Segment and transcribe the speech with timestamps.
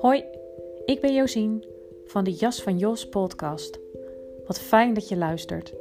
[0.00, 0.24] Hoi,
[0.84, 1.64] ik ben Josien
[2.04, 3.78] van de Jas van Jos podcast.
[4.46, 5.74] Wat fijn dat je luistert.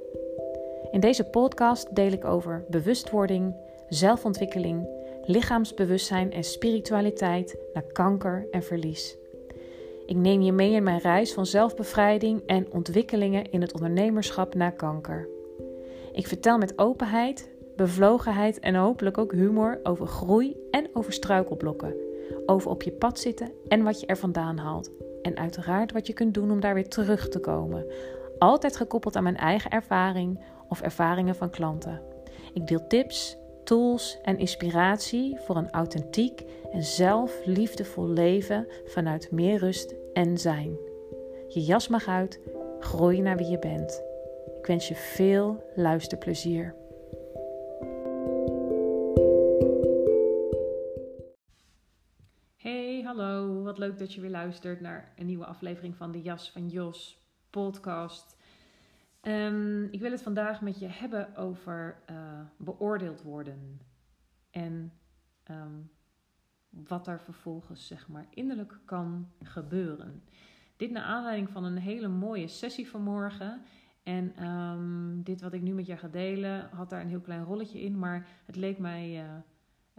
[0.92, 3.55] In deze podcast deel ik over bewustwording,
[3.90, 4.87] zelfontwikkeling,
[5.26, 9.18] lichaamsbewustzijn en spiritualiteit naar kanker en verlies.
[10.05, 14.70] Ik neem je mee in mijn reis van zelfbevrijding en ontwikkelingen in het ondernemerschap na
[14.70, 15.28] kanker.
[16.13, 22.09] Ik vertel met openheid, bevlogenheid en hopelijk ook humor over groei en over struikelblokken.
[22.49, 24.91] Over op je pad zitten en wat je er vandaan haalt.
[25.21, 27.85] En uiteraard wat je kunt doen om daar weer terug te komen.
[28.39, 30.39] Altijd gekoppeld aan mijn eigen ervaring
[30.70, 32.02] of ervaringen van klanten.
[32.53, 39.95] Ik deel tips, tools en inspiratie voor een authentiek en zelfliefdevol leven vanuit meer rust
[40.13, 40.77] en zijn.
[41.47, 42.39] Je jas mag uit,
[42.80, 44.03] groei naar wie je bent.
[44.59, 46.79] Ik wens je veel luisterplezier.
[53.80, 58.38] Leuk dat je weer luistert naar een nieuwe aflevering van de Jas van Jos podcast.
[59.22, 63.81] Ehm, ik wil het vandaag met je hebben over uh, beoordeeld worden.
[64.52, 64.94] En
[65.44, 65.81] ehm,
[66.69, 70.23] wat daar vervolgens zeg maar innerlijk kan gebeuren.
[70.77, 73.61] Dit naar aanleiding van een hele mooie sessie vanmorgen.
[74.03, 77.44] En um, dit wat ik nu met jou ga delen, had daar een heel klein
[77.44, 78.00] rolletje in.
[78.00, 79.31] Maar het leek mij uh,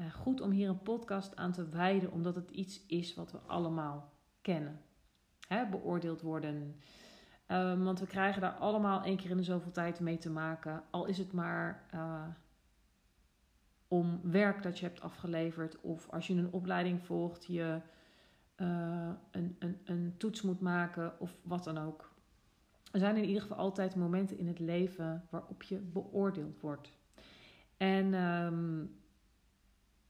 [0.01, 3.39] uh, goed om hier een podcast aan te wijden, omdat het iets is wat we
[3.39, 4.81] allemaal kennen.
[5.49, 6.77] Hè, beoordeeld worden.
[7.47, 10.83] Um, want we krijgen daar allemaal één keer in de zoveel tijd mee te maken.
[10.91, 12.27] Al is het maar uh,
[13.89, 15.81] om werk dat je hebt afgeleverd.
[15.81, 17.81] Of als je een opleiding volgt, je
[18.57, 22.11] uh, een, een, een toets moet maken of wat dan ook.
[22.93, 26.99] Er zijn in ieder geval altijd momenten in het leven waarop je beoordeeld wordt.
[27.77, 29.00] En um,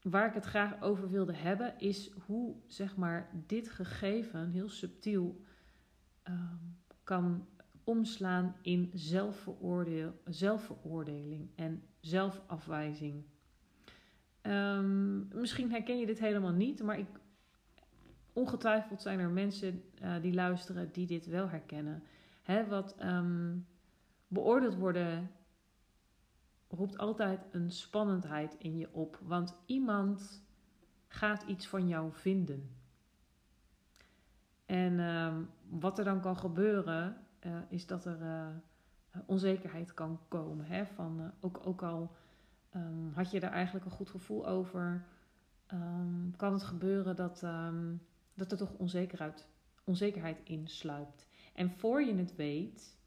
[0.01, 5.41] waar ik het graag over wilde hebben, is hoe zeg maar dit gegeven heel subtiel
[6.23, 7.47] um, kan
[7.83, 8.91] omslaan in
[10.25, 13.23] zelfveroordeling en zelfafwijzing.
[14.41, 17.07] Um, misschien herken je dit helemaal niet, maar ik,
[18.33, 22.03] ongetwijfeld zijn er mensen uh, die luisteren die dit wel herkennen.
[22.43, 23.67] Hè, wat um,
[24.27, 25.31] beoordeeld worden
[26.71, 30.43] roept altijd een spannendheid in je op, want iemand
[31.07, 32.75] gaat iets van jou vinden.
[34.65, 35.37] En uh,
[35.69, 38.47] wat er dan kan gebeuren, uh, is dat er uh,
[39.25, 40.65] onzekerheid kan komen.
[40.65, 40.85] Hè?
[40.85, 42.15] Van, uh, ook, ook al
[42.75, 45.05] um, had je daar eigenlijk een goed gevoel over,
[45.73, 47.39] um, kan het gebeuren dat,
[48.33, 49.47] dat er toch onzekerheid,
[49.83, 51.27] onzekerheid insluipt.
[51.53, 52.97] En voor je het weet,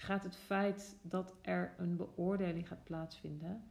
[0.00, 3.70] gaat het feit dat er een beoordeling gaat plaatsvinden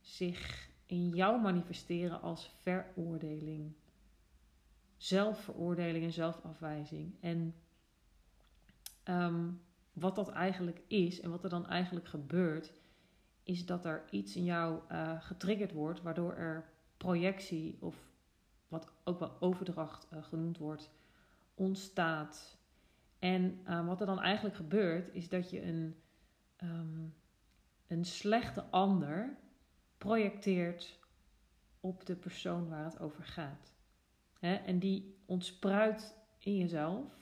[0.00, 3.74] zich in jou manifesteren als veroordeling
[4.98, 7.14] zelfveroordeling en zelfafwijzing.
[7.20, 7.54] En
[9.04, 9.60] um,
[9.92, 12.72] wat dat eigenlijk is en wat er dan eigenlijk gebeurt,
[13.42, 17.96] is dat er iets in jou uh, getriggerd wordt, waardoor er projectie of
[18.68, 20.90] wat ook wel overdracht uh, genoemd wordt,
[21.54, 22.57] ontstaat.
[23.18, 25.96] En uh, wat er dan eigenlijk gebeurt, is dat je een,
[26.62, 27.14] um,
[27.86, 29.36] een slechte ander
[29.98, 30.98] projecteert
[31.80, 33.74] op de persoon waar het over gaat.
[34.40, 37.18] En die ontspruit in jezelf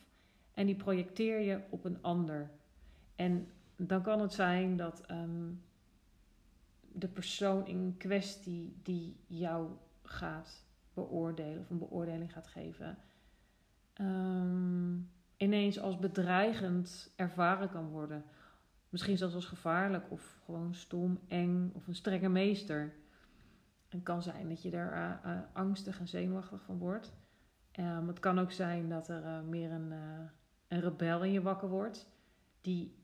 [0.52, 2.50] en die projecteer je op een ander.
[3.14, 5.62] En dan kan het zijn dat um,
[6.92, 9.70] de persoon in kwestie die jou
[10.02, 10.64] gaat
[10.94, 12.98] beoordelen of een beoordeling gaat geven,
[15.36, 18.24] ineens als bedreigend ervaren kan worden.
[18.88, 22.94] Misschien zelfs als gevaarlijk of gewoon stom, eng of een strenge meester.
[23.88, 27.12] Het kan zijn dat je er uh, uh, angstig en zenuwachtig van wordt.
[27.78, 29.91] Um, het kan ook zijn dat er uh, meer een,
[30.69, 32.08] een rebel in je wakker wordt.
[32.60, 32.94] Die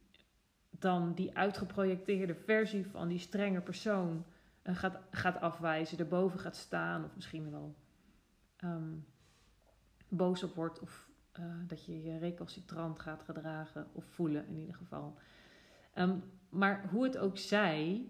[0.71, 4.25] dan die uitgeprojecteerde versie van die strenge persoon
[4.63, 5.99] gaat, gaat afwijzen.
[5.99, 7.05] Erboven gaat staan.
[7.05, 7.75] Of misschien wel
[8.65, 9.07] um,
[10.09, 10.81] boos op wordt.
[10.81, 11.11] Of
[11.67, 13.89] dat je je recalcitrant gaat gedragen.
[13.93, 15.19] Of voelen in ieder geval.
[15.95, 18.07] Um, maar hoe het ook zij...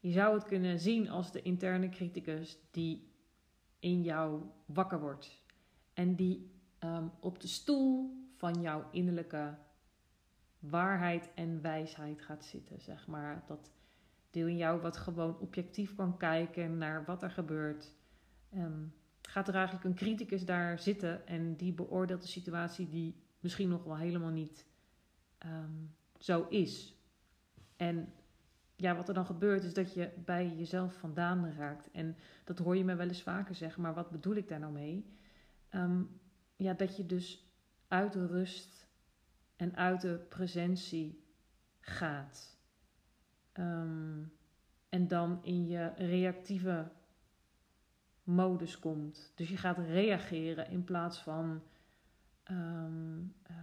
[0.00, 3.12] Je zou het kunnen zien als de interne criticus die
[3.78, 5.42] in jou wakker wordt.
[5.94, 6.50] En die
[6.80, 9.54] um, op de stoel van jouw innerlijke
[10.58, 12.80] waarheid en wijsheid gaat zitten.
[12.80, 13.70] Zeg maar dat
[14.30, 17.94] deel in jou wat gewoon objectief kan kijken naar wat er gebeurt.
[18.54, 18.94] Um,
[19.30, 23.84] gaat er eigenlijk een criticus daar zitten en die beoordeelt de situatie die misschien nog
[23.84, 24.66] wel helemaal niet
[25.46, 26.94] um, zo is.
[27.76, 28.12] En
[28.76, 31.90] ja, wat er dan gebeurt is dat je bij jezelf vandaan raakt.
[31.90, 34.72] En dat hoor je me wel eens vaker zeggen, maar wat bedoel ik daar nou
[34.72, 35.14] mee?
[35.68, 36.02] Ehm,
[36.56, 37.50] ja, dat je dus
[37.88, 38.86] uit de rust
[39.56, 41.24] en uit de presentie
[41.80, 42.58] gaat.
[43.52, 44.22] Ehm,
[44.88, 46.90] en dan in je reactieve
[48.30, 49.32] modus komt.
[49.34, 51.62] Dus je gaat reageren in plaats van
[52.50, 53.56] um, uh,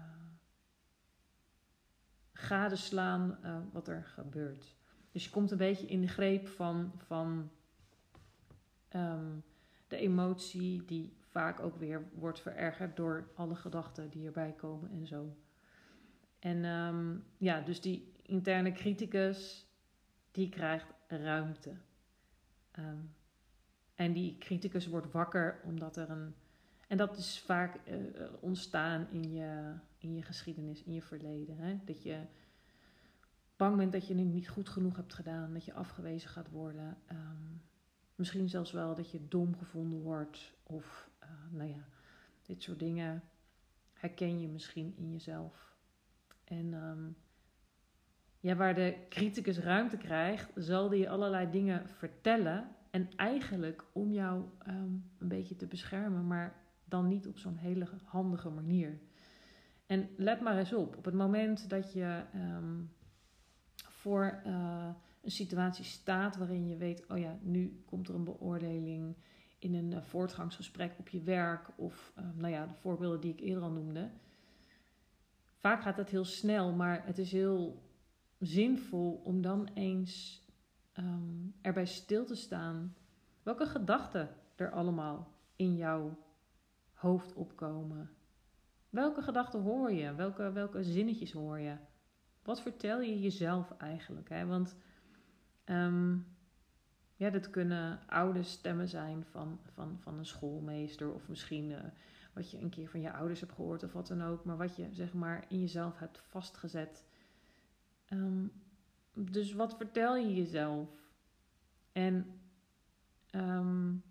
[2.33, 4.75] gadeslaan uh, wat er gebeurt.
[5.11, 7.51] Dus je komt een beetje in de greep van, van
[8.95, 9.43] um,
[9.87, 15.07] de emotie die vaak ook weer wordt verergerd door alle gedachten die erbij komen en
[15.07, 15.35] zo.
[16.39, 19.67] En um, ja, dus die interne criticus,
[20.31, 21.75] die krijgt ruimte.
[23.97, 26.33] En die criticus wordt wakker omdat er een.
[26.87, 27.95] En dat is vaak uh,
[28.39, 31.57] ontstaan in je, in je geschiedenis, in je verleden.
[31.57, 31.79] Hè?
[31.85, 32.19] Dat je
[33.55, 36.97] bang bent dat je het niet goed genoeg hebt gedaan, dat je afgewezen gaat worden.
[37.11, 37.61] Um,
[38.15, 40.53] misschien zelfs wel dat je dom gevonden wordt.
[40.63, 41.87] Of uh, nou ja,
[42.41, 43.23] dit soort dingen
[43.93, 45.75] herken je misschien in jezelf.
[46.43, 47.15] En um,
[48.55, 52.67] waar de criticus ruimte krijgt, zal die allerlei dingen vertellen.
[52.89, 56.55] En eigenlijk om jou um, een beetje te beschermen, maar
[56.85, 58.99] dan niet op zo'n hele handige manier.
[59.85, 62.91] En let maar eens op, op het moment dat je um,
[63.89, 64.87] voor uh,
[65.23, 69.15] een situatie staat waarin je weet, oh ja, nu komt er een beoordeling
[69.59, 73.39] in een uh, voortgangsgesprek op je werk of uh, nou ja, de voorbeelden die ik
[73.39, 74.09] eerder al noemde.
[75.55, 77.81] Vaak gaat dat heel snel, maar het is heel
[78.39, 80.45] zinvol om dan eens
[80.97, 82.95] um, erbij stil te staan
[83.43, 86.17] welke gedachten er allemaal in jouw
[86.93, 88.09] hoofd opkomen.
[88.89, 90.15] Welke gedachten hoor je?
[90.15, 91.75] Welke, welke zinnetjes hoor je?
[92.43, 94.29] Wat vertel je jezelf eigenlijk?
[94.29, 94.45] Hè?
[94.45, 94.75] Want
[95.65, 96.25] um,
[97.15, 101.79] ja, dat kunnen oude stemmen zijn van, van, van een schoolmeester of misschien uh,
[102.33, 104.75] wat je een keer van je ouders hebt gehoord of wat dan ook, maar wat
[104.75, 107.05] je zeg maar in jezelf hebt vastgezet.
[108.09, 108.51] Um,
[109.13, 110.89] dus wat vertel je jezelf?
[111.91, 112.41] En
[113.31, 114.03] um,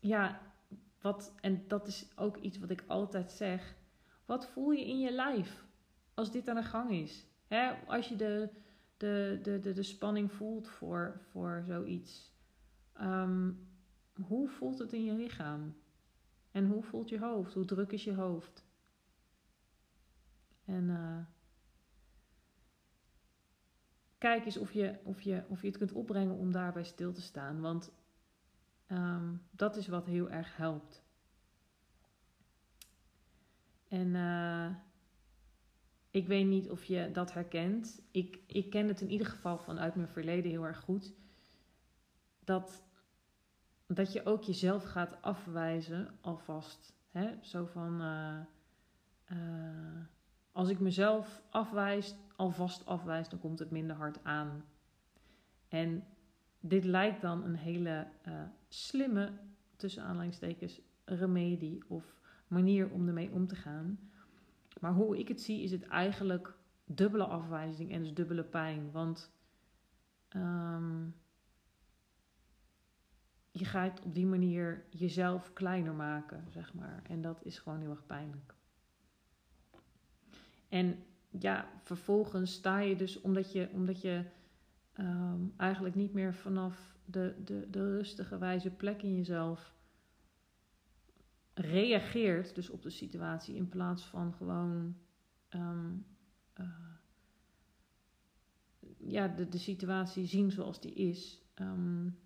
[0.00, 0.40] ja,
[1.00, 3.76] wat, en dat is ook iets wat ik altijd zeg.
[4.24, 5.66] Wat voel je in je lijf
[6.14, 7.26] als dit aan de gang is?
[7.86, 8.50] Als je de,
[8.96, 12.32] de, de, de, de spanning voelt voor, voor zoiets.
[13.00, 13.68] Um,
[14.26, 15.74] hoe voelt het in je lichaam?
[16.50, 17.54] En hoe voelt je hoofd?
[17.54, 18.63] Hoe druk is je hoofd?
[20.64, 21.18] En uh,
[24.18, 27.22] kijk eens of je, of, je, of je het kunt opbrengen om daarbij stil te
[27.22, 27.60] staan.
[27.60, 27.92] Want
[28.88, 31.02] um, dat is wat heel erg helpt.
[33.88, 34.70] En uh,
[36.10, 38.02] ik weet niet of je dat herkent.
[38.10, 41.12] Ik, ik ken het in ieder geval vanuit mijn verleden heel erg goed.
[42.44, 42.84] Dat,
[43.86, 46.94] dat je ook jezelf gaat afwijzen alvast.
[47.10, 47.42] Hè?
[47.42, 48.40] Zo van, uh,
[50.54, 54.64] als ik mezelf afwijs, alvast afwijs, dan komt het minder hard aan.
[55.68, 56.04] En
[56.60, 59.32] dit lijkt dan een hele uh, slimme,
[59.76, 62.14] tussen aanleidingstekens, remedie of
[62.48, 63.98] manier om ermee om te gaan.
[64.80, 66.54] Maar hoe ik het zie, is het eigenlijk
[66.84, 68.90] dubbele afwijzing en dus dubbele pijn.
[68.90, 69.32] Want
[70.36, 71.14] um,
[73.50, 77.02] je gaat op die manier jezelf kleiner maken, zeg maar.
[77.08, 78.54] En dat is gewoon heel erg pijnlijk.
[80.74, 84.24] En ja, vervolgens sta je dus omdat je, omdat je
[84.98, 89.74] um, eigenlijk niet meer vanaf de, de, de rustige wijze plek in jezelf
[91.54, 94.96] reageert dus op de situatie in plaats van gewoon
[95.50, 96.06] um,
[96.60, 96.66] uh,
[98.98, 102.18] ja, de, de situatie zien zoals die is, um,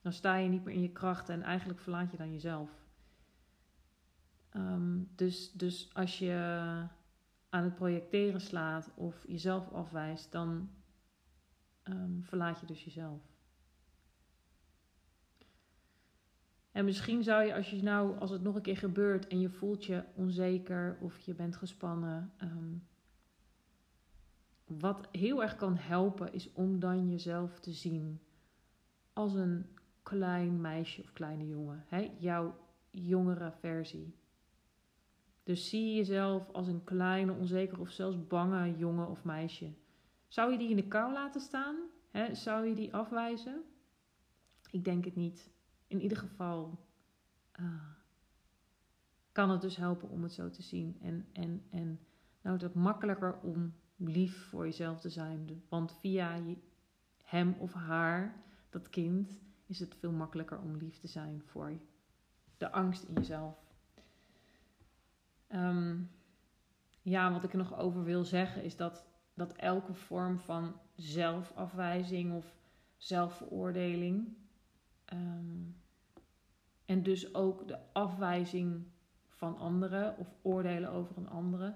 [0.00, 2.70] dan sta je niet meer in je krachten en eigenlijk verlaat je dan jezelf.
[5.14, 6.88] Dus, dus als je
[7.50, 10.70] aan het projecteren slaat of jezelf afwijst, dan
[12.20, 13.30] verlaat je dus jezelf.
[16.72, 19.50] En misschien zou je, als je nou, als het nog een keer gebeurt en je
[19.50, 22.86] voelt je onzeker of je bent gespannen, um,
[24.64, 28.20] wat heel erg kan helpen is om dan jezelf te zien
[29.12, 29.66] als een
[30.02, 32.10] klein meisje of kleine jongen, hè?
[32.18, 32.54] jouw
[32.90, 34.14] jongere versie.
[35.50, 39.72] Dus zie jezelf als een kleine, onzeker of zelfs bange jongen of meisje.
[40.28, 41.76] Zou je die in de kou laten staan?
[42.32, 43.62] Zou je die afwijzen?
[44.70, 45.50] Ik denk het niet
[45.86, 46.78] in ieder geval
[47.60, 47.82] uh,
[49.32, 50.98] kan het dus helpen om het zo te zien.
[51.02, 52.00] En, en, en
[52.40, 55.62] nou het makkelijker om lief voor jezelf te zijn.
[55.68, 56.40] Want via
[57.22, 61.72] hem of haar, dat kind, is het veel makkelijker om lief te zijn voor
[62.56, 63.69] de angst in jezelf.
[65.50, 65.96] Ehm,
[67.02, 69.04] ja, wat ik er nog over wil zeggen is dat,
[69.34, 72.54] dat elke vorm van zelfafwijzing of
[72.96, 74.36] zelfveroordeling
[75.04, 75.62] ehm,
[76.84, 78.86] en dus ook de afwijzing
[79.28, 81.74] van anderen of oordelen over een, andere,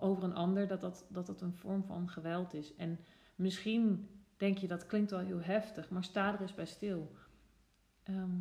[0.00, 2.74] over een ander, dat dat, dat dat een vorm van geweld is.
[2.74, 2.98] En
[3.34, 7.12] misschien denk je dat klinkt wel heel heftig, maar sta er eens bij stil.
[8.02, 8.40] Ehm,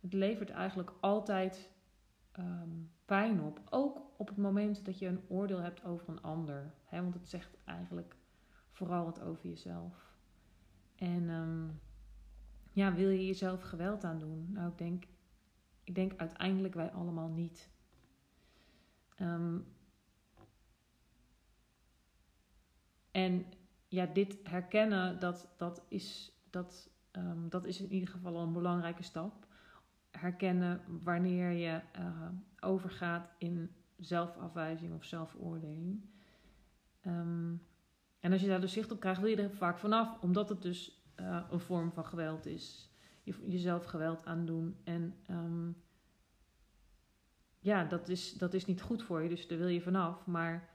[0.00, 1.74] het levert eigenlijk altijd
[2.36, 2.70] ehm,
[3.04, 3.60] pijn op.
[3.70, 6.74] Ook op het moment dat je een oordeel hebt over een ander.
[6.84, 7.02] Hè?
[7.02, 8.16] Want het zegt eigenlijk
[8.70, 10.14] vooral wat over jezelf.
[10.94, 11.68] En ehm,
[12.72, 14.52] ja, wil je jezelf geweld aandoen?
[14.52, 15.04] Nou, ik denk,
[15.84, 17.74] ik denk uiteindelijk wij allemaal niet.
[23.10, 23.46] en
[23.88, 26.90] ja, dit herkennen, dat, dat, is, dat,
[27.48, 29.45] dat is in ieder geval een belangrijke stap.
[30.18, 32.28] Herkennen wanneer je uh,
[32.60, 36.04] overgaat in zelfafwijzing of zelfoordeling.
[37.06, 37.62] Um,
[38.20, 40.62] en als je daar dus zicht op krijgt, wil je er vaak vanaf, omdat het
[40.62, 42.90] dus uh, een vorm van geweld is.
[43.22, 44.76] Je, jezelf geweld aandoen.
[44.84, 45.76] En um,
[47.58, 50.26] ja, dat is, dat is niet goed voor je, dus daar wil je vanaf.
[50.26, 50.68] Maar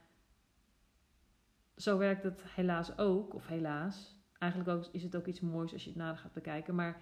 [1.76, 4.20] zo werkt het helaas ook, of helaas.
[4.38, 6.76] Eigenlijk ook, is het ook iets moois als je het nader gaat bekijken.
[6.76, 7.02] Maar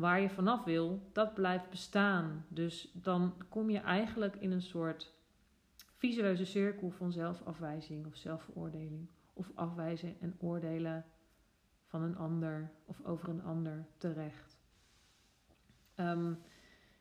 [0.00, 2.44] waar je vanaf wil, dat blijft bestaan.
[2.48, 5.14] Dus dan kom je eigenlijk in een soort
[5.96, 9.08] visueuze cirkel van zelfafwijzing of zelfveroordeling.
[9.32, 11.04] Of afwijzen en oordelen
[11.86, 14.58] van een ander of over een ander terecht.
[15.96, 16.38] Um,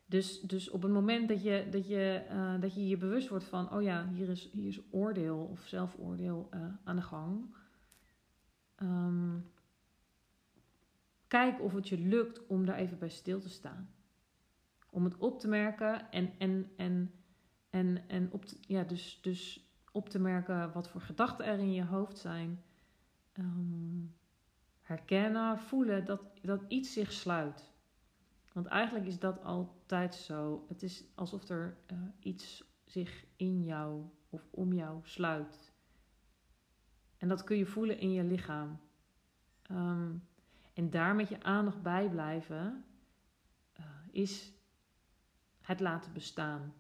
[0.05, 3.45] dus, dus op het moment dat je, dat, je, uh, dat je je bewust wordt
[3.45, 7.55] van, oh ja, hier is, hier is oordeel of zelfoordeel uh, aan de gang.
[11.27, 13.89] Kijk of het je lukt om daar even bij stil te staan.
[14.89, 17.13] Om het op te merken en, en, en,
[17.69, 21.73] en, en op, te, ja, dus, dus op te merken wat voor gedachten er in
[21.73, 22.63] je hoofd zijn.
[23.33, 24.15] Um,
[24.81, 27.71] herkennen, voelen dat, dat iets zich sluit.
[28.53, 30.65] Want eigenlijk is dat altijd zo.
[30.67, 35.73] Het is alsof er uh, iets zich in jou of om jou sluit.
[37.17, 38.79] En dat kun je voelen in je lichaam.
[39.71, 40.27] Um,
[40.77, 42.85] en daar met je aandacht bij blijven
[43.79, 44.51] uh, is
[45.61, 46.73] het laten bestaan.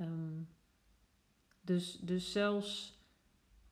[0.00, 0.48] Um,
[1.60, 2.98] dus, dus zelfs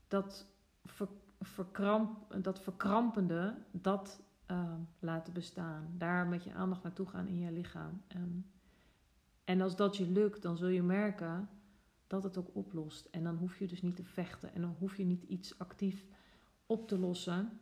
[0.08, 0.46] dat,
[0.84, 1.08] ver,
[1.40, 5.94] verkramp, dat verkrampende, dat Ehm, laten bestaan.
[5.96, 8.02] Daar met je aandacht naartoe gaan in je lichaam.
[8.16, 8.46] Um,
[9.44, 11.48] en als dat je lukt, dan zul je merken
[12.06, 13.04] dat het ook oplost.
[13.04, 14.54] En dan hoef je dus niet te vechten.
[14.54, 16.04] En dan hoef je niet iets actief
[16.66, 17.60] op te lossen.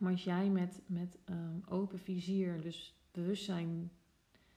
[0.00, 3.90] Maar als jij met, met um, open vizier, dus bewustzijn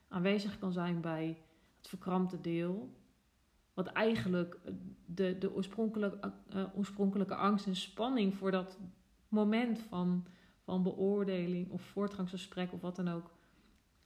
[0.08, 1.38] aanwezig kan zijn bij
[1.78, 2.90] het verkrampte deel.
[3.74, 4.60] Wat eigenlijk
[5.06, 8.80] de, de oorspronkelijke, uh, oorspronkelijke angst en spanning voor dat
[9.28, 10.26] moment van
[10.64, 13.32] van beoordeling of voortgangsgesprek of wat dan ook.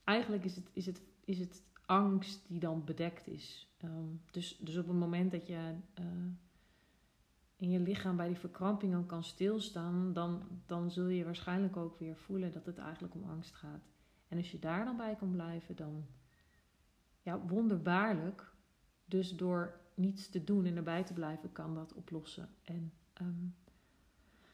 [0.04, 3.68] Eigenlijk is het, is het, is het angst die dan bedekt is.
[3.78, 5.76] Ehm, dus, dus op het moment dat je
[7.58, 12.16] in je lichaam bij die verkrampingen kan stilstaan, dan, dan zul je waarschijnlijk ook weer
[12.16, 13.90] voelen dat het eigenlijk om angst gaat.
[14.28, 16.06] En als je daar dan bij kan blijven, dan
[17.22, 18.52] ja, wonderbaarlijk.
[19.06, 22.50] Dus door niets te doen en erbij te blijven, kan dat oplossen.
[22.64, 23.56] En um,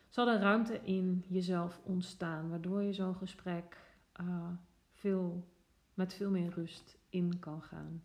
[0.10, 3.78] zal er ruimte in jezelf ontstaan, waardoor je zo'n gesprek
[4.22, 4.48] uh,
[4.92, 5.48] veel,
[5.94, 8.04] met veel meer rust in kan gaan.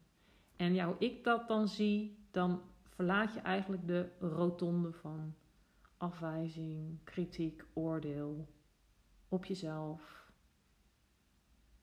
[0.57, 2.61] En ja, hoe ik dat dan zie, dan
[2.99, 5.35] verlaat je eigenlijk de rotonde van
[5.97, 8.49] afwijzing, kritiek, oordeel
[9.29, 10.31] op jezelf.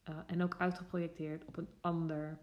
[0.09, 2.37] Uh, en ook uitgeprojecteerd op een ander.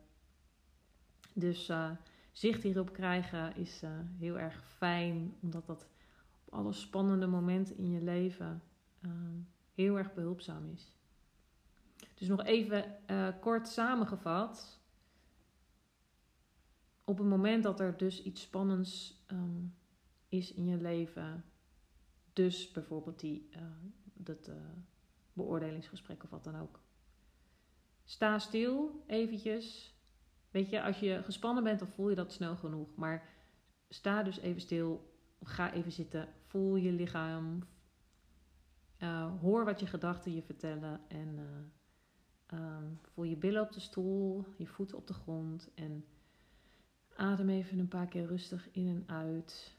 [1.35, 1.91] Dus uh,
[2.31, 5.87] zicht hierop krijgen is uh, heel erg fijn, omdat dat
[6.49, 8.63] alle spannende momenten in je leven
[9.75, 10.97] heel erg behulpzaam is.
[12.15, 12.97] Dus nog even
[13.41, 14.81] kort samengevat.
[17.13, 19.75] Op het moment dat er dus iets spannends um,
[20.29, 21.45] is in je leven,
[22.33, 23.63] dus bijvoorbeeld die, uh,
[24.15, 24.55] dat uh,
[25.33, 26.81] beoordelingsgesprek of wat dan ook.
[28.05, 29.95] Sta stil eventjes.
[30.51, 32.95] Weet je, als je gespannen bent, dan voel je dat snel genoeg.
[32.95, 33.29] Maar
[33.89, 37.63] sta dus even stil Ga even zitten, voel je lichaam.
[38.99, 41.01] Uh, hoor wat je gedachten je vertellen.
[41.09, 41.39] En
[42.53, 45.71] um, voel je billen op de stoel, je voeten op de grond.
[45.75, 46.05] En
[47.23, 49.77] Adem even een paar keer rustig in en uit.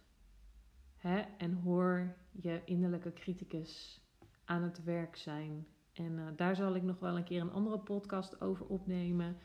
[0.97, 1.19] Hè?
[1.37, 4.01] En hoor je innerlijke criticus
[4.45, 5.67] aan het werk zijn.
[5.93, 9.37] En uh, daar zal ik nog wel een keer een andere podcast over opnemen.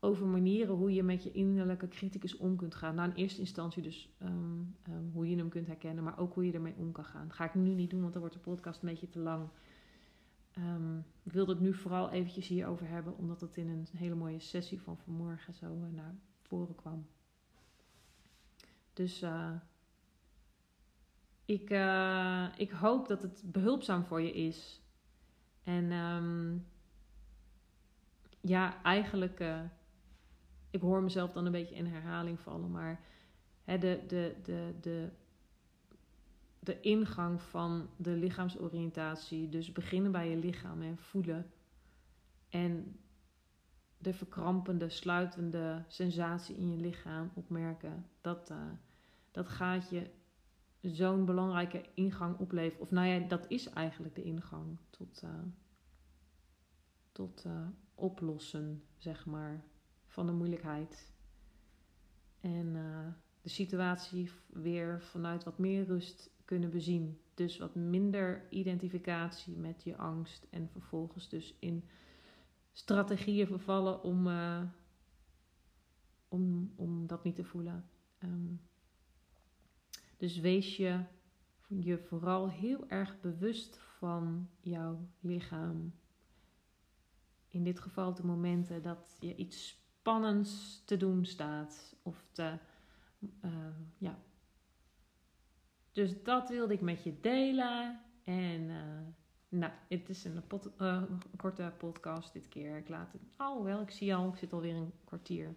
[0.00, 2.94] Over manieren hoe je met je innerlijke criticus om kunt gaan.
[2.94, 6.46] Nou, in eerste instantie dus um, um, hoe je hem kunt herkennen, maar ook hoe
[6.46, 7.26] je ermee om kan gaan.
[7.26, 9.48] Dat ga ik nu niet doen, want dan wordt de podcast een beetje te lang.
[10.58, 14.40] Um, ik wilde het nu vooral eventjes hierover hebben, omdat het in een hele mooie
[14.40, 17.06] sessie van vanmorgen zo uh, naar voren kwam.
[18.98, 19.50] Dus uh,
[21.44, 24.82] ik, uh, ik hoop dat het behulpzaam voor je is.
[25.62, 26.66] En um,
[28.40, 29.60] ja, eigenlijk, uh,
[30.70, 33.00] ik hoor mezelf dan een beetje in herhaling vallen, maar
[33.64, 35.10] hè, de, de, de, de,
[36.58, 41.50] de ingang van de lichaamsoriëntatie, dus beginnen bij je lichaam en voelen.
[42.48, 42.98] En
[43.98, 48.52] de verkrampende, sluitende sensatie in je lichaam opmerken, dat,
[49.30, 50.10] dat gaat je
[50.80, 52.80] zo'n belangrijke ingang opleveren.
[52.80, 55.30] Of nou ja, dat is eigenlijk de ingang tot, uh,
[57.12, 59.64] tot uh, oplossen, zeg maar,
[60.06, 61.12] van de moeilijkheid.
[62.40, 63.06] En uh,
[63.42, 67.20] de situatie weer vanuit wat meer rust kunnen bezien.
[67.34, 71.84] Dus wat minder identificatie met je angst en vervolgens dus in
[72.72, 74.28] strategieën vervallen om,
[76.28, 77.88] om, om dat niet te voelen.
[78.18, 78.60] Um,
[80.18, 81.00] dus wees je
[81.68, 85.94] je vooral heel erg bewust van jouw lichaam.
[87.48, 91.96] In dit geval de momenten dat je iets spannends te doen staat.
[92.02, 92.58] Of te,
[93.44, 93.50] uh,
[93.98, 94.18] ja.
[95.92, 98.00] Dus dat wilde ik met je delen.
[98.24, 99.00] En uh,
[99.48, 100.42] nou, het is een,
[100.76, 102.76] een, korte podcast dit keer.
[102.76, 103.22] Ik laat het.
[103.38, 105.54] Oh, wel, ik zie al, ik zit alweer een kwartier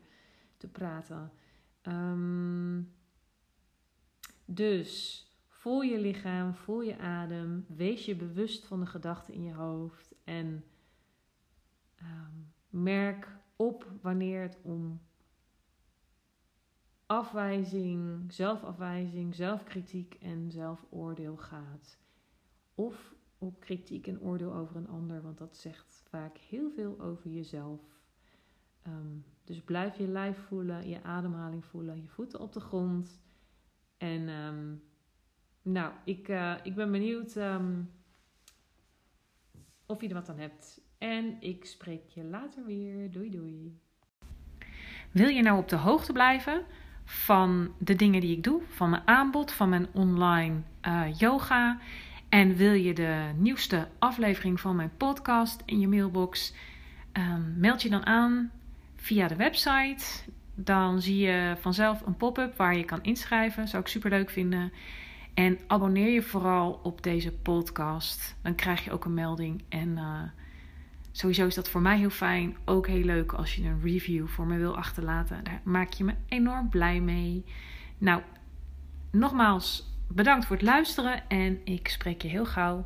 [0.57, 1.31] te praten.
[1.83, 2.93] Um,
[4.53, 9.53] dus voel je lichaam, voel je adem, wees je bewust van de gedachten in je
[9.53, 10.63] hoofd en
[12.01, 15.01] um, merk op wanneer het om
[17.05, 21.97] afwijzing, zelfafwijzing, zelfkritiek en zelfoordeel gaat.
[22.75, 27.29] Of op kritiek en oordeel over een ander, want dat zegt vaak heel veel over
[27.29, 27.81] jezelf.
[28.87, 33.21] Um, dus blijf je lijf voelen, je ademhaling voelen, je voeten op de grond.
[34.01, 34.81] En um,
[35.61, 37.91] nou, ik, uh, ik ben benieuwd um,
[39.85, 40.81] of je er wat aan hebt.
[40.97, 43.11] En ik spreek je later weer.
[43.11, 43.79] Doei doei.
[45.11, 46.65] Wil je nou op de hoogte blijven
[47.03, 51.79] van de dingen die ik doe, van mijn aanbod, van mijn online uh, yoga?
[52.29, 56.53] En wil je de nieuwste aflevering van mijn podcast in je mailbox?
[57.13, 58.51] Um, meld je dan aan
[58.95, 60.05] via de website
[60.63, 63.67] dan zie je vanzelf een pop-up waar je kan inschrijven.
[63.67, 64.71] Zou ik super leuk vinden.
[65.33, 68.35] En abonneer je vooral op deze podcast.
[68.41, 69.63] Dan krijg je ook een melding.
[69.69, 70.21] En uh,
[71.11, 72.57] sowieso is dat voor mij heel fijn.
[72.65, 75.43] Ook heel leuk als je een review voor me wil achterlaten.
[75.43, 77.45] Daar maak je me enorm blij mee.
[77.97, 78.21] Nou,
[79.11, 81.29] nogmaals bedankt voor het luisteren.
[81.29, 82.85] En ik spreek je heel gauw.